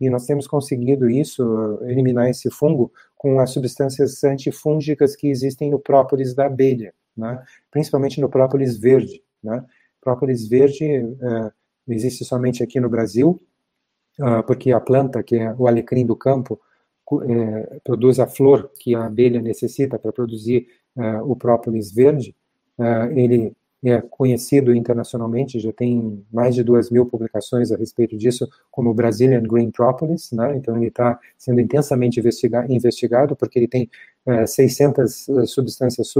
[0.00, 5.78] E nós temos conseguido isso, eliminar esse fungo, com as substâncias antifúngicas que existem no
[5.78, 7.42] própolis da abelha, né?
[7.70, 9.22] principalmente no própolis verde.
[9.42, 9.64] Né?
[10.00, 11.52] Própolis verde uh,
[11.88, 13.40] existe somente aqui no Brasil,
[14.20, 16.60] uh, porque a planta, que é o alecrim do campo,
[17.10, 20.68] uh, produz a flor que a abelha necessita para produzir
[21.24, 22.34] o própolis verde.
[23.14, 28.94] ele é conhecido internacionalmente, já tem mais de duas mil publicações a respeito disso, como
[28.94, 30.56] Brazilian Green Propolis, né?
[30.56, 33.88] então ele está sendo intensamente investiga investigado, porque ele tem
[34.46, 36.14] 600 substâncias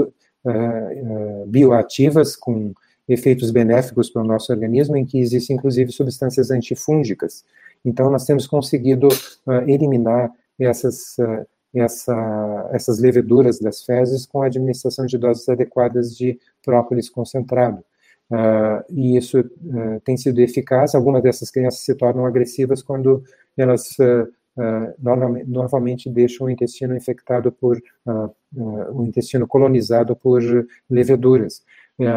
[1.49, 2.73] bioativas com
[3.09, 7.45] efeitos benéficos para o nosso organismo, em que existem inclusive substâncias antifúngicas.
[7.85, 11.47] Então, nós temos conseguido uh, eliminar essas, uh,
[11.81, 17.85] essa, essas leveduras das fezes com a administração de doses adequadas de própolis concentrado.
[18.31, 19.39] Uh, e isso
[20.05, 20.95] tem sido eficaz.
[20.95, 23.23] Algumas dessas crianças se tornam agressivas quando
[23.57, 23.97] elas
[24.99, 27.81] normalmente, normalmente deixam o intestino infectado por
[28.55, 30.43] o intestino colonizado por
[30.91, 31.63] leveduras.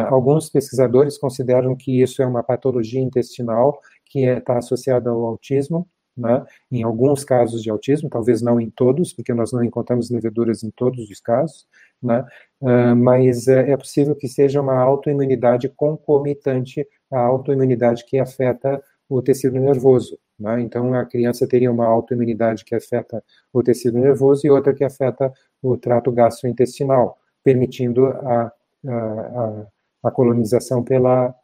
[0.08, 5.88] Alguns pesquisadores consideram que isso é uma patologia intestinal que está é, associada ao autismo,
[6.20, 6.44] né?
[6.70, 10.70] em alguns casos de autismo, talvez não em todos, porque nós não encontramos leveduras em
[10.70, 11.66] todos os casos,
[12.02, 12.24] né?
[12.60, 19.22] Uh, mas é, é, possível que seja uma autoimunidade concomitante à autoimunidade que afeta o
[19.22, 20.18] tecido nervoso.
[20.38, 20.60] Né?
[20.60, 25.32] Então, a criança teria uma autoimunidade que afeta o tecido nervoso e outra que afeta
[25.62, 28.52] o trato gastrointestinal, permitindo a
[28.88, 29.66] a,
[30.04, 31.34] a colonização pela,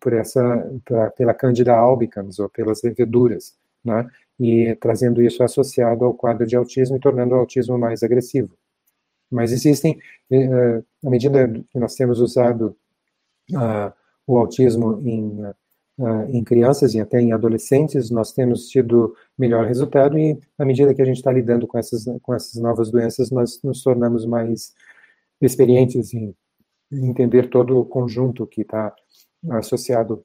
[0.00, 0.42] por essa,
[1.16, 4.08] pela Candida albicans, ou pelas leveduras, né?
[4.38, 8.56] e trazendo isso associado ao quadro de autismo e tornando o autismo mais agressivo.
[9.30, 10.00] Mas existem,
[10.30, 12.76] uh, à medida que nós temos usado
[13.52, 13.92] uh,
[14.26, 20.18] o autismo em, uh, em crianças e até em adolescentes, nós temos tido melhor resultado
[20.18, 23.60] e, à medida que a gente está lidando com essas, com essas novas doenças, nós
[23.62, 24.72] nos tornamos mais
[25.40, 26.34] experientes em
[26.90, 28.92] entender todo o conjunto que está
[29.50, 30.24] associado